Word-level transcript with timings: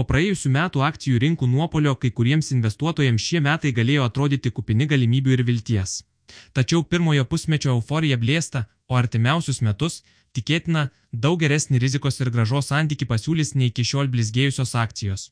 Po 0.00 0.06
praėjusių 0.08 0.48
metų 0.54 0.80
akcijų 0.80 1.18
rinkų 1.20 1.46
nuopolio 1.52 1.92
kai 2.00 2.08
kuriems 2.18 2.46
investuotojams 2.54 3.20
šie 3.20 3.40
metai 3.44 3.68
galėjo 3.76 4.06
atrodyti 4.08 4.48
kupini 4.56 4.86
galimybių 4.88 5.34
ir 5.34 5.42
vilties. 5.44 5.98
Tačiau 6.56 6.86
pirmojo 6.92 7.26
pusmečio 7.28 7.74
euforija 7.74 8.16
blėsta, 8.22 8.62
o 8.88 8.96
artimiausius 8.96 9.60
metus, 9.66 9.98
tikėtina, 10.32 10.86
daug 11.12 11.36
geresnį 11.42 11.82
rizikos 11.82 12.16
ir 12.22 12.30
gražos 12.32 12.70
santyki 12.72 13.04
pasiūlys 13.10 13.52
nei 13.60 13.68
iki 13.68 13.84
šiol 13.90 14.08
blizgėjusios 14.14 14.72
akcijos. 14.84 15.26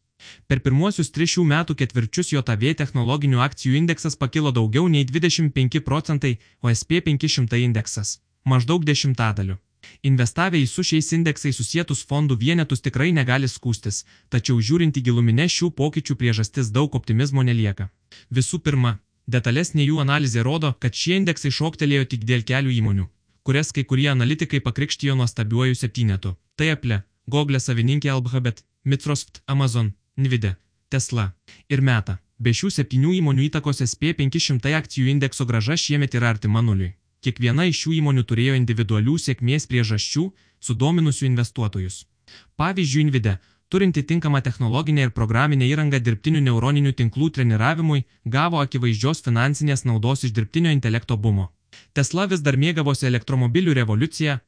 Per 0.52 0.60
pirmuosius 0.60 1.08
tris 1.16 1.32
šių 1.38 1.46
metų 1.54 1.78
ketvirčius 1.84 2.34
JAV 2.34 2.66
technologinių 2.82 3.40
akcijų 3.46 3.80
indeksas 3.80 4.20
pakilo 4.20 4.52
daugiau 4.52 4.84
nei 4.92 5.08
25 5.08 5.80
procentai, 5.88 6.34
o 6.60 6.68
SP500 6.68 7.64
indeksas- 7.64 8.18
maždaug 8.52 8.84
dešimtadaliu. 8.84 9.56
Investavę 10.02 10.60
į 10.60 10.66
su 10.70 10.84
šiais 10.90 11.12
indeksais 11.16 11.58
susijęs 11.58 12.04
fondų 12.10 12.36
vienetus 12.42 12.84
tikrai 12.84 13.10
negali 13.12 13.48
skūstis, 13.48 14.04
tačiau 14.28 14.60
žiūrint 14.68 14.96
į 14.98 15.04
giluminę 15.08 15.48
šių 15.56 15.70
pokyčių 15.80 16.16
priežastis 16.20 16.70
daug 16.76 16.94
optimizmo 16.94 17.42
nelieka. 17.42 17.90
Visų 18.30 18.60
pirma, 18.64 18.98
detalesnė 19.26 19.84
jų 19.88 20.00
analizė 20.04 20.44
rodo, 20.46 20.72
kad 20.82 20.94
šie 20.94 21.18
indeksai 21.20 21.52
šoktelėjo 21.58 22.08
tik 22.14 22.24
dėl 22.30 22.44
kelių 22.50 22.72
įmonių, 22.80 23.08
kurias 23.42 23.72
kai 23.72 23.84
kurie 23.84 24.08
analitikai 24.12 24.60
pakrikštijo 24.60 25.18
nuostabiuoju 25.20 25.74
septynetu. 25.74 26.36
Tai 26.56 26.72
Apple, 26.76 27.02
Google 27.26 27.60
savininkė 27.60 28.10
Alphabet, 28.14 28.64
Microsoft, 28.84 29.42
Amazon, 29.46 29.92
Nvidia, 30.16 30.56
Tesla 30.88 31.32
ir 31.68 31.82
Meta. 31.84 32.18
Be 32.38 32.52
šių 32.54 32.70
septynių 32.70 33.16
įmonių 33.18 33.48
įtakos 33.48 33.82
SP500 33.82 34.70
akcijų 34.78 35.10
indekso 35.10 35.46
graža 35.46 35.74
šiemet 35.74 36.14
yra 36.14 36.30
artima 36.30 36.62
nuliui. 36.62 36.92
Kiekviena 37.24 37.66
iš 37.66 37.82
šių 37.82 37.94
įmonių 37.98 38.22
turėjo 38.30 38.54
individualių 38.58 39.16
sėkmės 39.18 39.66
priežasčių, 39.70 40.24
sudominusių 40.62 41.26
investuotojus. 41.28 42.04
Pavyzdžiui, 42.60 43.04
Nvidia, 43.08 43.38
turinti 43.68 44.02
tinkamą 44.02 44.40
technologinę 44.42 45.06
ir 45.06 45.14
programinę 45.16 45.66
įrangą 45.68 46.00
dirbtinių 46.00 46.42
neuroninių 46.48 46.92
tinklų 47.00 47.30
treniravimui, 47.38 48.04
gavo 48.24 48.60
akivaizdžios 48.64 49.24
finansinės 49.26 49.84
naudos 49.84 50.24
iš 50.24 50.34
dirbtinio 50.36 50.70
intelekto 50.76 51.16
bumo. 51.16 51.48
Tesla 51.92 52.26
vis 52.30 52.44
dar 52.46 52.56
mėgavosi 52.56 53.08
elektromobilių 53.10 53.74
revoliuciją, 53.80 54.38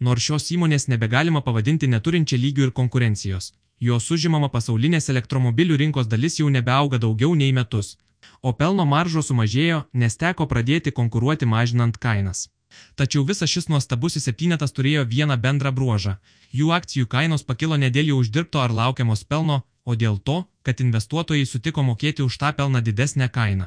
nors 0.00 0.28
šios 0.28 0.50
įmonės 0.54 0.88
nebegalima 0.92 1.42
pavadinti 1.46 1.88
neturinčia 1.88 2.38
lygių 2.44 2.68
ir 2.68 2.74
konkurencijos. 2.80 3.52
Jos 3.80 4.10
užimama 4.10 4.48
pasaulinės 4.50 5.08
elektromobilių 5.12 5.76
rinkos 5.82 6.06
dalis 6.10 6.38
jau 6.40 6.48
nebeauga 6.50 6.98
daugiau 6.98 7.34
nei 7.34 7.52
metus, 7.52 7.96
o 8.42 8.52
pelno 8.52 8.84
maržos 8.84 9.30
sumažėjo, 9.30 9.82
nes 9.92 10.16
teko 10.16 10.46
pradėti 10.46 10.94
konkuruoti 10.94 11.46
mažinant 11.46 11.98
kainas. 11.98 12.48
Tačiau 12.96 13.24
visas 13.24 13.50
šis 13.50 13.68
nuostabusis 13.72 14.26
septynetas 14.28 14.74
turėjo 14.76 15.04
vieną 15.12 15.36
bendrą 15.44 15.72
bruožą- 15.78 16.16
jų 16.58 16.68
akcijų 16.78 17.06
kainos 17.14 17.42
pakilo 17.50 17.76
ne 17.76 17.90
dėl 17.90 18.10
jų 18.10 18.16
uždirbto 18.22 18.60
ar 18.60 18.72
laukiamos 18.80 19.24
pelno, 19.24 19.62
o 19.84 19.94
dėl 20.02 20.18
to, 20.18 20.38
kad 20.62 20.80
investuotojai 20.80 21.46
sutiko 21.46 21.82
mokėti 21.82 22.22
už 22.22 22.38
tą 22.38 22.52
pelną 22.52 22.80
didesnę 22.88 23.28
kainą. 23.28 23.66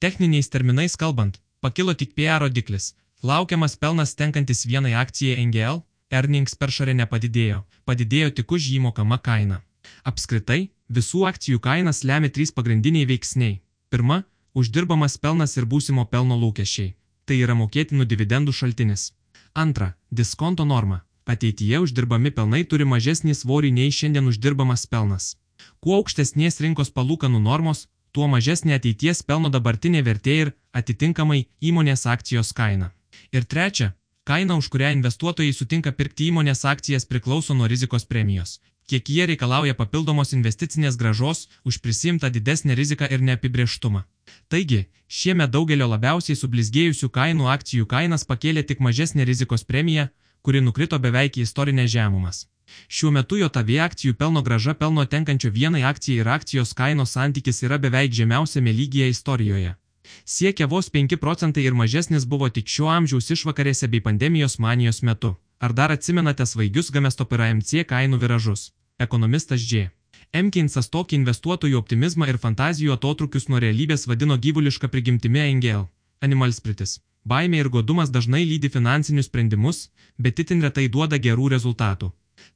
Techniniais 0.00 0.48
terminais 0.48 0.96
kalbant, 0.96 1.40
pakilo 1.60 1.94
tik 1.94 2.14
PR 2.14 2.40
rodiklis- 2.40 2.94
laukiamas 3.30 3.76
pelnas 3.76 4.14
tenkantis 4.14 4.64
vienai 4.66 4.94
akcijai 4.94 5.44
NGL, 5.46 5.82
earnings 6.10 6.54
per 6.54 6.68
šarę 6.68 6.94
nepadidėjo, 6.94 7.64
padidėjo 7.86 8.34
tik 8.34 8.52
už 8.52 8.62
jį 8.72 8.80
mokama 8.80 9.18
kaina. 9.18 9.62
Apskritai, 10.04 10.70
visų 10.90 11.20
akcijų 11.30 11.58
kainas 11.60 12.04
lemia 12.04 12.30
trys 12.30 12.50
pagrindiniai 12.50 13.06
veiksniai 13.06 13.60
Pirma, 13.90 14.22
uždirbamas 14.52 15.16
pelnas 15.16 15.56
ir 15.56 15.64
būsimo 15.64 16.04
pelno 16.12 16.36
lūkesčiai. 16.36 16.94
Tai 17.24 17.36
yra 17.44 17.54
mokėtinų 17.56 18.04
dividendų 18.10 18.52
šaltinis. 18.52 19.12
Antra, 19.54 19.94
diskonto 20.10 20.66
norma. 20.68 21.02
Ateityje 21.24 21.80
uždirbami 21.84 22.32
pelnai 22.36 22.62
turi 22.64 22.84
mažesnį 22.88 23.34
svorį 23.40 23.70
nei 23.78 23.92
šiandien 23.98 24.28
uždirbamas 24.28 24.86
pelnas. 24.92 25.36
Kuo 25.80 25.96
aukštesnės 26.00 26.60
rinkos 26.64 26.92
palūkanų 26.96 27.40
normos, 27.44 27.86
tuo 28.12 28.28
mažesnė 28.34 28.76
ateities 28.76 29.22
pelno 29.28 29.48
dabartinė 29.52 30.04
vertė 30.04 30.36
ir, 30.44 30.54
atitinkamai, 30.72 31.46
įmonės 31.60 32.06
akcijos 32.14 32.52
kaina. 32.60 32.92
Ir 33.32 33.44
trečia, 33.44 33.92
kaina, 34.24 34.56
už 34.60 34.68
kurią 34.72 34.94
investuotojai 34.98 35.52
sutinka 35.52 35.92
pirkti 35.92 36.28
įmonės 36.32 36.64
akcijas 36.64 37.08
priklauso 37.08 37.56
nuo 37.56 37.68
rizikos 37.72 38.04
premijos 38.04 38.58
kiek 38.88 39.08
jie 39.14 39.26
reikalauja 39.30 39.76
papildomos 39.78 40.32
investicinės 40.36 40.96
gražos 41.00 41.46
už 41.64 41.80
prisimtą 41.84 42.30
didesnę 42.36 42.74
riziką 42.80 43.08
ir 43.14 43.24
neapibrieštumą. 43.28 44.04
Taigi, 44.48 44.80
šiemet 45.08 45.52
daugelio 45.54 45.88
labiausiai 45.94 46.36
sublizgėjusių 46.40 47.08
kainų 47.18 47.50
akcijų 47.54 47.88
kainas 47.94 48.24
pakėlė 48.30 48.64
tik 48.70 48.80
mažesnė 48.86 49.28
rizikos 49.28 49.64
premija, 49.64 50.08
kuri 50.42 50.64
nukrito 50.64 50.98
beveik 50.98 51.36
į 51.36 51.44
istorinės 51.48 51.90
žemumas. 51.96 52.46
Šiuo 52.88 53.10
metu 53.16 53.36
JAV 53.40 53.70
akcijų 53.84 54.14
pelno 54.20 54.42
graža 54.46 54.74
pelno 54.74 55.04
tenkančio 55.04 55.50
vienai 55.50 55.82
akcijai 55.90 56.22
ir 56.22 56.28
akcijos 56.36 56.74
kainos 56.80 57.14
santykis 57.16 57.62
yra 57.68 57.78
beveik 57.84 58.12
žemiausiame 58.20 58.72
lygyje 58.80 59.08
istorijoje. 59.14 59.74
Siekia 60.24 60.66
vos 60.66 60.88
5 60.90 61.16
procentai 61.16 61.64
ir 61.64 61.74
mažesnis 61.74 62.24
buvo 62.24 62.48
tik 62.48 62.68
šio 62.68 62.88
amžiaus 62.92 63.30
išvakarėse 63.36 63.88
bei 63.88 64.00
pandemijos 64.00 64.58
manijos 64.58 65.02
metu. 65.02 65.36
Ar 65.60 65.72
dar 65.72 65.90
atsimenate 65.90 66.46
svaigius 66.46 66.90
Gamesto 66.94 67.26
ir 67.34 67.40
AMC 67.42 67.70
kainų 67.90 68.18
viražus? 68.22 68.60
Ekonomistas 68.98 69.60
Dž. 69.60 69.88
Emkinsas 70.40 70.86
tokį 70.94 71.16
investuotojų 71.18 71.78
optimizmą 71.78 72.28
ir 72.30 72.38
fantazijų 72.38 72.92
atotrukius 72.94 73.48
nuo 73.48 73.58
realybės 73.58 74.06
vadino 74.06 74.36
gyvulišką 74.38 74.88
prigimtimi 74.92 75.40
Engel. 75.40 75.88
Animalspritis. 76.22 77.00
Baimė 77.26 77.58
ir 77.64 77.70
godumas 77.74 78.10
dažnai 78.14 78.44
lydi 78.46 78.70
finansinius 78.70 79.26
sprendimus, 79.26 79.88
bet 80.16 80.38
itin 80.38 80.62
retai 80.62 80.86
duoda 80.88 81.18
gerų 81.18 81.48
rezultatų. 81.54 82.12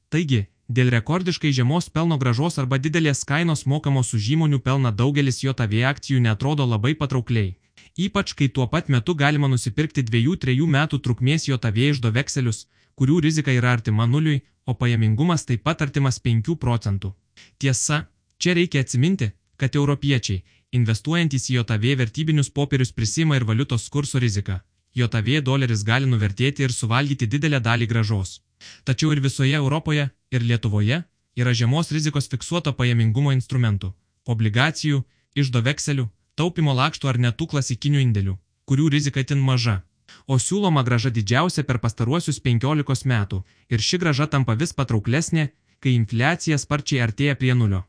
Taigi, 0.09 0.45
dėl 0.69 0.93
rekordiškai 0.95 1.51
žemos 1.51 1.89
pelno 1.89 2.17
gražos 2.17 2.57
arba 2.63 2.79
didelės 2.79 3.25
kainos 3.27 3.65
mokamos 3.65 4.13
už 4.13 4.31
įmonių 4.37 4.61
pelną 4.63 4.95
daugelis 4.95 5.43
JAV 5.43 5.75
akcijų 5.91 6.23
netrodo 6.23 6.63
labai 6.63 6.95
patraukliai. 6.95 7.57
Ypač 7.97 8.33
kai 8.33 8.47
tuo 8.49 8.65
pat 8.67 8.89
metu 8.89 9.13
galima 9.13 9.47
nusipirkti 9.47 10.01
2-3 10.01 10.65
metų 10.75 10.97
trukmės 11.05 11.45
JAV 11.47 11.77
išdo 11.77 12.09
vekselius, 12.09 12.65
kurių 12.97 13.19
rizika 13.21 13.53
yra 13.53 13.73
artima 13.77 14.07
nuliui, 14.09 14.41
o 14.65 14.73
pajamingumas 14.73 15.45
taip 15.45 15.63
pat 15.63 15.81
artimas 15.85 16.17
5 16.19 16.55
procentų. 16.57 17.13
Tiesa, 17.59 18.07
čia 18.37 18.55
reikia 18.57 18.81
atsiminti, 18.81 19.29
kad 19.57 19.75
europiečiai, 19.75 20.41
investuojantys 20.73 21.49
į 21.51 21.59
JAV 21.59 21.85
vertybinius 22.01 22.49
popierius 22.49 22.91
prisima 22.91 23.37
ir 23.37 23.45
valiutos 23.45 23.89
kurso 23.89 24.19
riziką. 24.19 24.61
JAV 24.95 25.29
doleris 25.45 25.83
gali 25.83 26.09
nuvertėti 26.09 26.65
ir 26.65 26.73
suvalgyti 26.73 27.29
didelę 27.29 27.59
dalį 27.61 27.87
gražos. 27.93 28.41
Tačiau 28.83 29.11
ir 29.13 29.21
visoje 29.21 29.53
Europoje, 29.53 30.09
ir 30.31 30.41
Lietuvoje 30.41 31.03
yra 31.37 31.53
žemos 31.53 31.91
rizikos 31.91 32.29
fiksuoto 32.29 32.73
pajamingumo 32.73 33.31
instrumentų- 33.33 33.93
obligacijų, 34.33 35.03
išdo 35.35 35.61
vekselių, 35.61 36.09
taupimo 36.35 36.73
lakštų 36.73 37.09
ar 37.09 37.19
netų 37.27 37.49
klasikinių 37.55 38.05
indėlių, 38.07 38.37
kurių 38.65 38.89
rizika 38.97 39.23
itin 39.23 39.41
maža 39.41 39.81
o 40.27 40.37
siūloma 40.39 40.83
graža 40.83 41.11
didžiausia 41.13 41.63
per 41.67 41.79
pastaruosius 41.83 42.39
15 42.43 43.07
metų 43.13 43.41
ir 43.69 43.83
ši 43.87 43.99
graža 44.03 44.27
tampa 44.35 44.55
vis 44.59 44.73
patrauklesnė, 44.77 45.49
kai 45.79 45.95
infliacija 45.99 46.57
sparčiai 46.57 47.03
artėja 47.05 47.35
prie 47.39 47.53
nulio. 47.59 47.83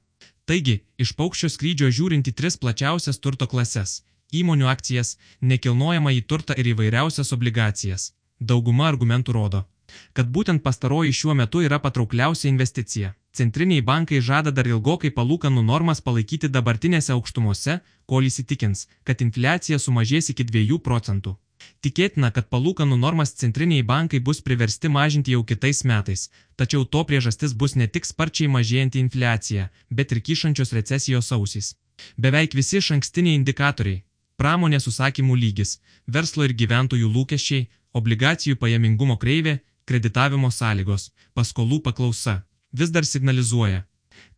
Taigi, 0.45 0.81
iš 0.99 1.15
paukščio 1.19 1.49
skrydžio 1.53 1.91
žiūrint 1.99 2.29
į 2.29 2.35
tris 2.39 2.59
plačiausias 2.61 3.21
turto 3.21 3.47
klases- 3.47 4.03
įmonių 4.41 4.69
akcijas, 4.75 5.17
nekilnojamą 5.41 6.11
į 6.19 6.23
turtą 6.31 6.55
ir 6.59 6.67
įvairiausias 6.75 7.33
obligacijas. 7.33 8.13
Dauguma 8.41 8.89
argumentų 8.93 9.33
rodo, 9.33 9.65
kad 10.13 10.27
būtent 10.27 10.63
pastaroji 10.63 11.13
šiuo 11.13 11.35
metu 11.35 11.63
yra 11.63 11.79
patraukliausia 11.79 12.49
investicija. 12.49 13.15
Centriniai 13.35 13.83
bankai 13.83 14.21
žada 14.23 14.53
dar 14.55 14.69
ilgokai 14.71 15.11
palūkanų 15.11 15.63
normas 15.67 16.01
palaikyti 16.01 16.47
dabartinėse 16.57 17.11
aukštumose, 17.17 17.81
kol 18.07 18.29
įsitikins, 18.29 18.87
kad 19.03 19.25
infliacija 19.27 19.79
sumažės 19.83 20.31
iki 20.31 20.47
2 20.51 20.79
procentų. 20.79 21.33
Tikėtina, 21.83 22.31
kad 22.31 22.47
palūkanų 22.53 22.99
normas 23.01 23.35
centriniai 23.41 23.83
bankai 23.83 24.21
bus 24.29 24.41
priversti 24.41 24.89
mažinti 24.89 25.35
jau 25.35 25.43
kitais 25.43 25.83
metais, 25.83 26.29
tačiau 26.55 26.85
to 26.85 27.03
priežastis 27.09 27.57
bus 27.59 27.75
ne 27.75 27.89
tik 27.89 28.07
sparčiai 28.07 28.53
mažėjanti 28.55 29.03
infliacija, 29.03 29.67
bet 29.91 30.15
ir 30.15 30.23
kyšančios 30.29 30.73
recesijos 30.79 31.33
ausys. 31.35 31.75
Beveik 32.17 32.55
visi 32.55 32.79
iš 32.79 32.93
ankstiniai 32.97 33.35
indikatoriai- 33.41 34.05
pramonės 34.41 34.87
užsakymų 34.91 35.35
lygis, 35.43 35.79
verslo 36.07 36.45
ir 36.45 36.55
gyventojų 36.55 37.11
lūkesčiai, 37.17 37.67
obligacijų 37.99 38.57
pajamingumo 38.63 39.19
kreivė, 39.19 39.61
kreditavimo 39.87 40.51
sąlygos, 40.51 41.11
paskolų 41.35 41.83
paklausa- 41.83 42.45
vis 42.81 42.91
dar 42.95 43.07
signalizuoja, 43.07 43.85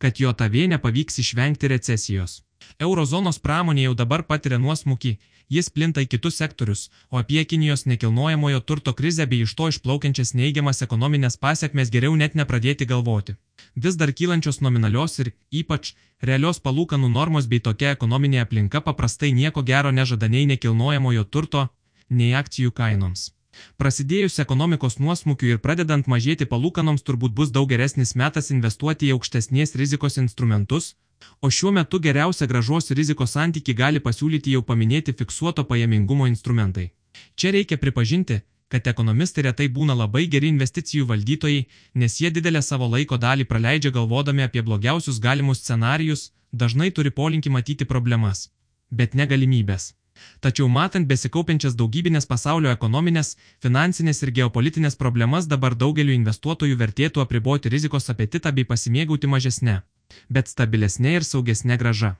kad 0.01 0.21
jo 0.21 0.33
tavė 0.33 0.67
nepavyks 0.73 1.19
išvengti 1.23 1.71
recesijos. 1.73 2.41
Eurozonos 2.79 3.39
pramonė 3.39 3.87
jau 3.87 3.95
dabar 3.97 4.23
patiria 4.29 4.59
nuosmukį, 4.61 5.17
jis 5.55 5.69
plinta 5.73 6.03
į 6.03 6.09
kitus 6.13 6.39
sektorius, 6.41 6.87
o 7.11 7.19
apie 7.21 7.43
Kinijos 7.45 7.85
nekilnojamojo 7.91 8.59
turto 8.69 8.93
krizę 8.93 9.27
bei 9.31 9.43
iš 9.45 9.53
to 9.59 9.69
išplaukiančias 9.73 10.33
neigiamas 10.39 10.83
ekonominės 10.85 11.39
pasiekmes 11.45 11.93
geriau 11.93 12.17
net 12.21 12.35
nepradėti 12.39 12.89
galvoti. 12.89 13.37
Vis 13.85 13.95
dar 14.01 14.11
kylančios 14.19 14.61
nominalios 14.65 15.19
ir, 15.23 15.31
ypač, 15.61 15.93
realios 16.21 16.59
palūkanų 16.67 17.09
normos 17.13 17.47
bei 17.47 17.63
tokia 17.69 17.95
ekonominė 17.97 18.43
aplinka 18.43 18.83
paprastai 18.89 19.31
nieko 19.39 19.63
gero 19.71 19.91
nežada 20.01 20.27
nei 20.27 20.45
nekilnojamojo 20.53 21.23
turto, 21.23 21.67
nei 22.09 22.33
akcijų 22.41 22.73
kainoms. 22.81 23.31
Prasidėjus 23.77 24.39
ekonomikos 24.43 24.99
nuosmukiu 24.99 25.53
ir 25.53 25.59
pradedant 25.63 26.07
mažėti 26.07 26.47
palūkanoms 26.53 27.05
turbūt 27.07 27.35
bus 27.39 27.53
daug 27.55 27.69
geresnis 27.69 28.15
metas 28.15 28.51
investuoti 28.55 29.09
į 29.09 29.17
aukštesnės 29.17 29.75
rizikos 29.81 30.17
instrumentus, 30.23 30.95
o 31.41 31.49
šiuo 31.49 31.71
metu 31.77 31.99
geriausią 31.99 32.47
gražos 32.51 32.91
rizikos 32.99 33.33
santyki 33.37 33.73
gali 33.73 34.03
pasiūlyti 34.07 34.53
jau 34.55 34.61
paminėti 34.69 35.15
fiksuoto 35.21 35.65
pajamingumo 35.71 36.27
instrumentai. 36.27 36.91
Čia 37.35 37.51
reikia 37.55 37.77
pripažinti, 37.81 38.41
kad 38.71 38.87
ekonomistai 38.91 39.45
retai 39.47 39.67
būna 39.77 39.95
labai 39.97 40.25
geri 40.33 40.49
investicijų 40.53 41.07
valdytojai, 41.11 41.67
nes 41.95 42.17
jie 42.21 42.31
didelę 42.37 42.61
savo 42.61 42.89
laiko 42.93 43.17
dalį 43.17 43.47
praleidžia 43.51 43.93
galvodami 43.97 44.43
apie 44.47 44.63
blogiausius 44.69 45.21
galimus 45.23 45.63
scenarijus, 45.63 46.31
dažnai 46.51 46.91
turi 46.91 47.13
polinkį 47.21 47.53
matyti 47.57 47.87
problemas, 47.93 48.49
bet 48.91 49.15
ne 49.15 49.27
galimybės. 49.31 49.93
Tačiau 50.41 50.67
matant 50.67 51.07
besikaupiančias 51.07 51.77
daugybinės 51.79 52.29
pasaulio 52.29 52.73
ekonominės, 52.73 53.35
finansinės 53.63 54.23
ir 54.23 54.33
geopolitinės 54.41 54.99
problemas 55.01 55.47
dabar 55.47 55.75
daugeliu 55.75 56.15
investuotojų 56.19 56.77
vertėtų 56.83 57.25
apriboti 57.25 57.73
rizikos 57.73 58.09
apetitą 58.13 58.53
bei 58.53 58.67
pasimėgauti 58.71 59.33
mažesnė, 59.33 59.81
bet 60.29 60.53
stabilesnė 60.53 61.19
ir 61.19 61.27
saugesnė 61.33 61.77
graža. 61.81 62.15